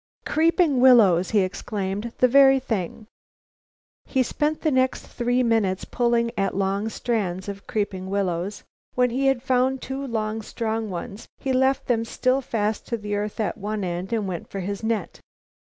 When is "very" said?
2.27-2.59